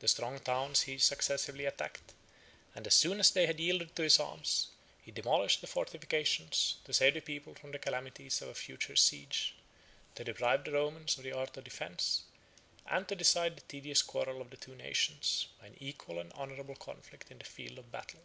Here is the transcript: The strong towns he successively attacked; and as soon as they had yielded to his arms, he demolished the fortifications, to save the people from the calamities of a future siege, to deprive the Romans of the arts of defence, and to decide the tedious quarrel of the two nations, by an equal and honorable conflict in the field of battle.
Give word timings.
The 0.00 0.08
strong 0.08 0.40
towns 0.40 0.82
he 0.82 0.98
successively 0.98 1.64
attacked; 1.64 2.12
and 2.74 2.86
as 2.86 2.92
soon 2.94 3.18
as 3.18 3.30
they 3.30 3.46
had 3.46 3.58
yielded 3.58 3.96
to 3.96 4.02
his 4.02 4.18
arms, 4.20 4.68
he 5.00 5.10
demolished 5.10 5.62
the 5.62 5.66
fortifications, 5.66 6.76
to 6.84 6.92
save 6.92 7.14
the 7.14 7.22
people 7.22 7.54
from 7.54 7.72
the 7.72 7.78
calamities 7.78 8.42
of 8.42 8.48
a 8.50 8.54
future 8.54 8.94
siege, 8.94 9.54
to 10.16 10.24
deprive 10.24 10.64
the 10.64 10.72
Romans 10.72 11.16
of 11.16 11.24
the 11.24 11.32
arts 11.32 11.56
of 11.56 11.64
defence, 11.64 12.24
and 12.84 13.08
to 13.08 13.16
decide 13.16 13.56
the 13.56 13.62
tedious 13.62 14.02
quarrel 14.02 14.42
of 14.42 14.50
the 14.50 14.58
two 14.58 14.74
nations, 14.74 15.46
by 15.58 15.68
an 15.68 15.78
equal 15.80 16.18
and 16.18 16.30
honorable 16.34 16.76
conflict 16.76 17.30
in 17.30 17.38
the 17.38 17.44
field 17.46 17.78
of 17.78 17.90
battle. 17.90 18.20